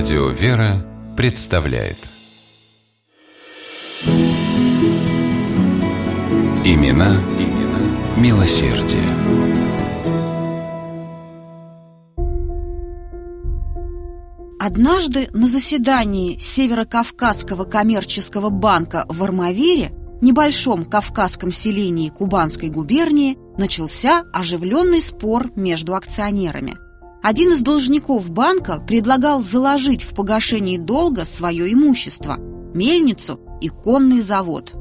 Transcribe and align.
Радио 0.00 0.30
«Вера» 0.30 0.82
представляет 1.14 1.98
Имена, 6.64 7.16
имена 7.38 8.16
милосердие. 8.16 9.04
Однажды 14.58 15.28
на 15.34 15.46
заседании 15.46 16.38
Северокавказского 16.38 17.64
коммерческого 17.64 18.48
банка 18.48 19.04
в 19.06 19.22
Армавире, 19.22 19.92
небольшом 20.22 20.86
кавказском 20.86 21.52
селении 21.52 22.08
Кубанской 22.08 22.70
губернии, 22.70 23.36
начался 23.58 24.24
оживленный 24.32 25.02
спор 25.02 25.50
между 25.56 25.94
акционерами. 25.94 26.89
Один 27.22 27.52
из 27.52 27.60
должников 27.60 28.30
банка 28.30 28.78
предлагал 28.80 29.42
заложить 29.42 30.02
в 30.02 30.14
погашении 30.14 30.78
долга 30.78 31.24
свое 31.24 31.70
имущество– 31.72 32.36
мельницу 32.74 33.40
и 33.60 33.68
конный 33.68 34.20
завод. 34.20 34.72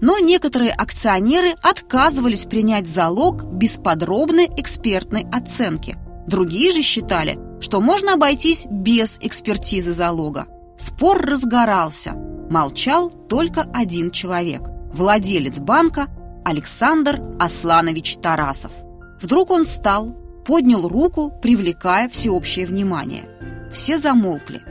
Но 0.00 0.18
некоторые 0.18 0.70
акционеры 0.70 1.54
отказывались 1.62 2.46
принять 2.46 2.86
залог 2.86 3.44
без 3.44 3.76
подробной 3.78 4.48
экспертной 4.56 5.26
оценки. 5.32 5.96
Другие 6.28 6.70
же 6.70 6.82
считали, 6.82 7.38
что 7.60 7.80
можно 7.80 8.14
обойтись 8.14 8.66
без 8.70 9.18
экспертизы 9.20 9.92
залога. 9.92 10.46
Спор 10.78 11.20
разгорался. 11.20 12.12
Молчал 12.50 13.10
только 13.10 13.62
один 13.74 14.12
человек– 14.12 14.62
владелец 14.94 15.58
банка 15.58 16.06
Александр 16.44 17.20
Асланович 17.38 18.16
Тарасов. 18.22 18.72
Вдруг 19.20 19.50
он 19.50 19.64
встал, 19.64 20.16
поднял 20.44 20.88
руку, 20.88 21.32
привлекая 21.42 22.08
всеобщее 22.08 22.66
внимание. 22.66 23.24
Все 23.70 23.98
замолкли. 23.98 24.62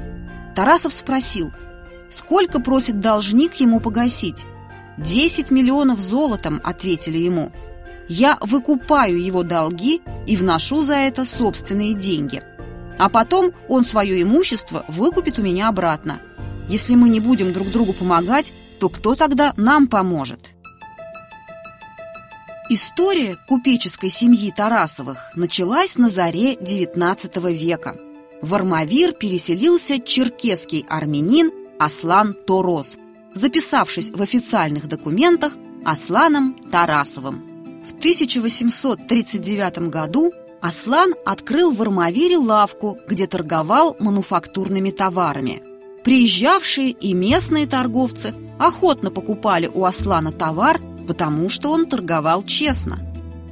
Тарасов 0.55 0.93
спросил, 0.93 1.51
сколько 2.09 2.59
просит 2.59 2.99
должник 2.99 3.55
ему 3.55 3.79
погасить. 3.79 4.45
«Десять 4.97 5.51
миллионов 5.51 5.99
золотом»,— 5.99 6.59
ответили 6.63 7.17
ему. 7.17 7.51
«Я 8.09 8.37
выкупаю 8.41 9.23
его 9.23 9.43
долги 9.43 10.01
и 10.27 10.35
вношу 10.35 10.81
за 10.81 10.95
это 10.95 11.23
собственные 11.23 11.93
деньги. 11.93 12.41
А 12.97 13.07
потом 13.07 13.53
он 13.69 13.85
свое 13.85 14.21
имущество 14.21 14.83
выкупит 14.89 15.39
у 15.39 15.41
меня 15.41 15.69
обратно. 15.69 16.19
Если 16.67 16.95
мы 16.95 17.07
не 17.07 17.21
будем 17.21 17.53
друг 17.53 17.69
другу 17.69 17.93
помогать, 17.93 18.51
то 18.79 18.89
кто 18.89 19.15
тогда 19.15 19.53
нам 19.55 19.87
поможет?» 19.87 20.53
История 22.71 23.35
купеческой 23.47 24.09
семьи 24.09 24.53
Тарасовых 24.55 25.31
началась 25.33 25.97
на 25.97 26.07
заре 26.07 26.53
XIX 26.53 27.51
века. 27.51 27.97
В 28.43 28.53
Армавир 28.53 29.13
переселился 29.13 29.99
черкесский 29.99 30.85
армянин 30.87 31.51
Аслан 31.79 32.35
Торос, 32.45 32.99
записавшись 33.33 34.11
в 34.11 34.21
официальных 34.21 34.87
документах 34.87 35.53
Асланом 35.83 36.53
Тарасовым. 36.69 37.81
В 37.83 37.93
1839 37.93 39.89
году 39.89 40.31
Аслан 40.61 41.15
открыл 41.25 41.71
в 41.71 41.81
Армавире 41.81 42.37
лавку, 42.37 42.99
где 43.07 43.25
торговал 43.25 43.97
мануфактурными 43.99 44.91
товарами. 44.91 45.63
Приезжавшие 46.03 46.91
и 46.91 47.15
местные 47.15 47.65
торговцы 47.65 48.35
охотно 48.59 49.09
покупали 49.09 49.65
у 49.65 49.85
Аслана 49.85 50.31
товар 50.31 50.79
потому 51.09 51.49
что 51.49 51.71
он 51.71 51.87
торговал 51.87 52.43
честно. 52.43 52.99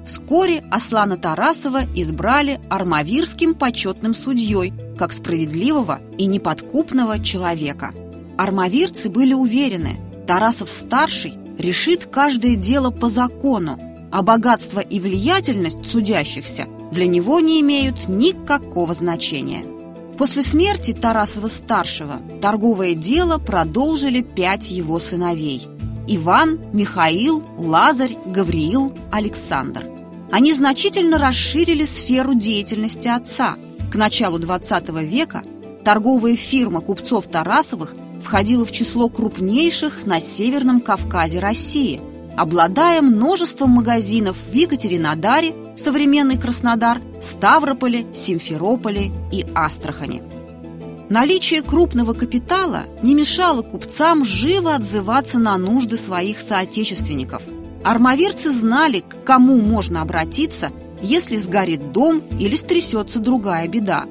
Вскоре 0.05 0.63
Аслана 0.69 1.17
Тарасова 1.17 1.85
избрали 1.95 2.59
армавирским 2.69 3.55
почетным 3.55 4.13
судьей, 4.13 4.71
как 4.95 5.11
справедливого 5.11 5.99
и 6.19 6.27
неподкупного 6.27 7.17
человека. 7.17 7.95
Армавирцы 8.37 9.09
были 9.09 9.33
уверены, 9.33 9.99
Тарасов-старший 10.27 11.33
решит 11.57 12.05
каждое 12.05 12.55
дело 12.57 12.91
по 12.91 13.09
закону, 13.09 13.79
а 14.11 14.21
богатство 14.21 14.79
и 14.79 14.99
влиятельность 14.99 15.83
судящихся 15.89 16.67
для 16.91 17.07
него 17.07 17.39
не 17.39 17.59
имеют 17.61 18.07
никакого 18.07 18.93
значения. 18.93 19.63
После 20.15 20.43
смерти 20.43 20.93
Тарасова-старшего 20.93 22.21
торговое 22.39 22.93
дело 22.93 23.39
продолжили 23.39 24.21
пять 24.21 24.69
его 24.69 24.99
сыновей– 24.99 25.67
Иван, 26.07 26.59
Михаил, 26.73 27.43
Лазарь, 27.57 28.17
Гавриил, 28.25 28.93
Александр. 29.11 29.85
Они 30.31 30.53
значительно 30.53 31.17
расширили 31.17 31.85
сферу 31.85 32.33
деятельности 32.33 33.07
отца. 33.07 33.55
К 33.91 33.95
началу 33.95 34.39
XX 34.39 35.03
века 35.03 35.43
торговая 35.83 36.35
фирма 36.35 36.81
купцов 36.81 37.27
Тарасовых 37.27 37.95
входила 38.21 38.65
в 38.65 38.71
число 38.71 39.09
крупнейших 39.09 40.05
на 40.05 40.19
Северном 40.19 40.81
Кавказе 40.81 41.39
России, 41.39 42.01
обладая 42.35 43.01
множеством 43.01 43.71
магазинов 43.71 44.37
в 44.49 44.53
Екатеринодаре, 44.53 45.53
современный 45.75 46.37
Краснодар, 46.37 47.01
Ставрополе, 47.21 48.05
Симферополе 48.13 49.11
и 49.31 49.45
Астрахани. 49.55 50.23
Наличие 51.09 51.61
крупного 51.61 52.13
капитала 52.13 52.83
не 53.01 53.15
мешало 53.15 53.61
купцам 53.61 54.25
живо 54.25 54.75
отзываться 54.75 55.39
на 55.39 55.57
нужды 55.57 55.95
своих 55.95 56.39
соотечественников. 56.39 57.43
Армавирцы 57.83 58.51
знали, 58.51 58.99
к 58.99 59.23
кому 59.23 59.61
можно 59.61 60.01
обратиться, 60.01 60.71
если 61.01 61.37
сгорит 61.37 61.93
дом 61.93 62.21
или 62.37 62.57
стрясется 62.57 63.19
другая 63.19 63.69
беда. 63.69 64.05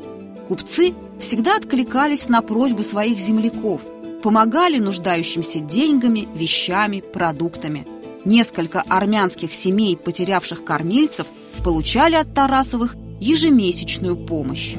Купцы 0.49 0.95
всегда 1.21 1.57
откликались 1.57 2.31
на 2.31 2.41
просьбы 2.41 2.83
своих 2.83 3.19
земляков, 3.19 3.83
помогали 4.23 4.79
нуждающимся 4.79 5.61
деньгами, 5.61 6.27
вещами, 6.35 7.01
продуктами. 7.01 7.87
Несколько 8.25 8.83
армянских 8.89 9.53
семей, 9.53 9.99
потерявших 9.99 10.65
кормильцев, 10.65 11.27
получали 11.63 12.15
от 12.15 12.33
Тарасовых 12.33 12.97
ежемесячную 13.21 14.17
помощь. 14.17 14.75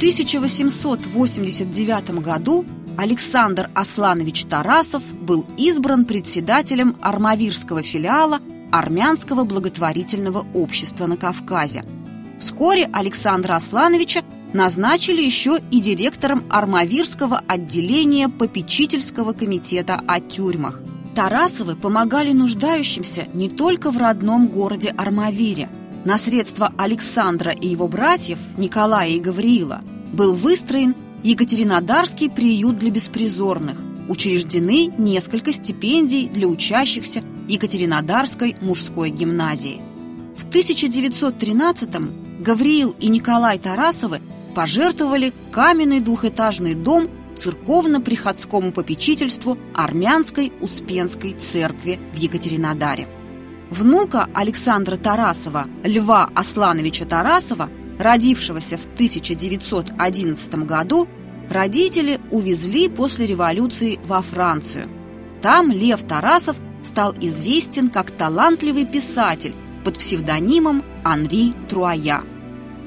1889 0.00 2.22
году 2.22 2.64
Александр 2.96 3.68
Асланович 3.74 4.44
Тарасов 4.44 5.02
был 5.12 5.44
избран 5.58 6.06
председателем 6.06 6.96
армавирского 7.02 7.82
филиала 7.82 8.40
Армянского 8.72 9.44
благотворительного 9.44 10.46
общества 10.54 11.06
на 11.06 11.18
Кавказе. 11.18 11.84
Вскоре 12.38 12.88
Александра 12.90 13.56
Аслановича 13.56 14.22
назначили 14.54 15.20
еще 15.20 15.58
и 15.70 15.80
директором 15.80 16.44
Армавирского 16.48 17.42
отделения 17.46 18.30
попечительского 18.30 19.34
комитета 19.34 20.00
о 20.06 20.20
тюрьмах. 20.20 20.80
Тарасовы 21.14 21.76
помогали 21.76 22.32
нуждающимся 22.32 23.28
не 23.34 23.50
только 23.50 23.90
в 23.90 23.98
родном 23.98 24.48
городе 24.48 24.94
Армавире. 24.96 25.68
На 26.06 26.16
средства 26.16 26.72
Александра 26.78 27.52
и 27.52 27.68
его 27.68 27.86
братьев 27.86 28.38
Николая 28.56 29.10
и 29.10 29.20
Гавриила 29.20 29.82
был 30.12 30.34
выстроен 30.34 30.94
Екатеринодарский 31.22 32.30
приют 32.30 32.78
для 32.78 32.90
беспризорных, 32.90 33.80
учреждены 34.08 34.92
несколько 34.98 35.52
стипендий 35.52 36.28
для 36.28 36.48
учащихся 36.48 37.22
Екатеринодарской 37.48 38.56
мужской 38.60 39.10
гимназии. 39.10 39.82
В 40.36 40.46
1913-м 40.46 42.42
Гавриил 42.42 42.94
и 42.98 43.08
Николай 43.08 43.58
Тарасовы 43.58 44.20
пожертвовали 44.54 45.32
каменный 45.50 46.00
двухэтажный 46.00 46.74
дом 46.74 47.08
церковно-приходскому 47.36 48.72
попечительству 48.72 49.58
Армянской 49.74 50.52
Успенской 50.60 51.32
церкви 51.32 52.00
в 52.14 52.16
Екатеринодаре. 52.16 53.08
Внука 53.70 54.28
Александра 54.34 54.96
Тарасова, 54.96 55.66
Льва 55.84 56.28
Аслановича 56.34 57.04
Тарасова, 57.04 57.70
родившегося 58.00 58.76
в 58.78 58.86
1911 58.86 60.54
году, 60.64 61.06
родители 61.50 62.18
увезли 62.30 62.88
после 62.88 63.26
революции 63.26 64.00
во 64.04 64.22
Францию. 64.22 64.88
Там 65.42 65.70
Лев 65.70 66.02
Тарасов 66.02 66.56
стал 66.82 67.14
известен 67.20 67.90
как 67.90 68.10
талантливый 68.10 68.86
писатель 68.86 69.54
под 69.84 69.98
псевдонимом 69.98 70.82
Анри 71.04 71.52
Труая. 71.68 72.22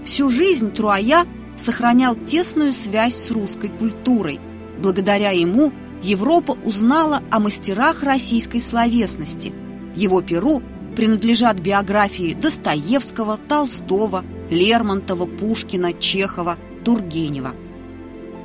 Всю 0.04 0.30
жизнь 0.30 0.72
Труая 0.72 1.26
сохранял 1.56 2.16
тесную 2.16 2.72
связь 2.72 3.16
с 3.16 3.32
русской 3.32 3.70
культурой. 3.70 4.40
Благодаря 4.80 5.32
ему 5.32 5.72
Европа 6.02 6.58
узнала 6.64 7.22
о 7.30 7.40
мастерах 7.40 8.04
российской 8.04 8.60
словесности. 8.60 9.54
Его 9.96 10.22
перу 10.22 10.62
принадлежат 10.96 11.60
биографии 11.60 12.34
Достоевского, 12.34 13.38
Толстого, 13.38 14.24
Лермонтова, 14.50 15.26
Пушкина, 15.26 15.94
Чехова, 15.94 16.58
Тургенева. 16.84 17.54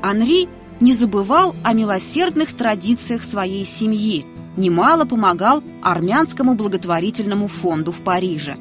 Анри 0.02 0.48
не 0.80 0.92
забывал 0.92 1.54
о 1.64 1.72
милосердных 1.72 2.54
традициях 2.54 3.22
своей 3.22 3.64
семьи, 3.64 4.24
немало 4.56 5.04
помогал 5.04 5.62
армянскому 5.82 6.54
благотворительному 6.54 7.48
фонду 7.48 7.92
в 7.92 8.00
Париже. 8.00 8.56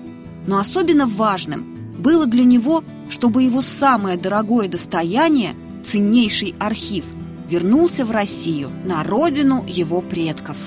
Но 0.47 0.57
особенно 0.57 1.05
важным 1.05 1.95
было 1.99 2.25
для 2.25 2.43
него, 2.43 2.83
чтобы 3.09 3.43
его 3.43 3.61
самое 3.61 4.17
дорогое 4.17 4.67
достояние, 4.67 5.55
ценнейший 5.83 6.55
архив, 6.59 7.05
вернулся 7.49 8.05
в 8.05 8.11
Россию, 8.11 8.71
на 8.85 9.03
родину 9.03 9.63
его 9.67 10.01
предков. 10.01 10.57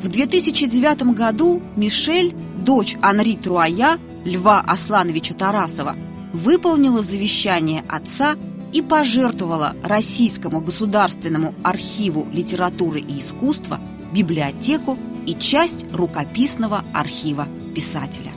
В 0.00 0.08
2009 0.08 1.14
году 1.14 1.62
Мишель, 1.76 2.34
дочь 2.64 2.96
Анри 3.00 3.36
Труая, 3.36 3.98
Льва 4.24 4.60
Аслановича 4.60 5.34
Тарасова, 5.34 5.96
выполнила 6.32 7.02
завещание 7.02 7.84
отца 7.88 8.36
и 8.72 8.82
пожертвовала 8.82 9.76
Российскому 9.82 10.60
государственному 10.60 11.54
архиву 11.62 12.26
литературы 12.32 13.00
и 13.00 13.20
искусства 13.20 13.80
библиотеку 14.12 14.98
и 15.26 15.34
часть 15.34 15.86
рукописного 15.92 16.84
архива 16.92 17.46
писателя. 17.74 18.32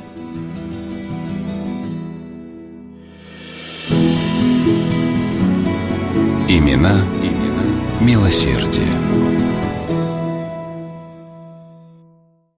Имена, 6.49 7.03
имена 7.21 8.01
милосердие. 8.01 9.26